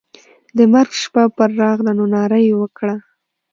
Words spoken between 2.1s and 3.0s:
ناره یې وکړه.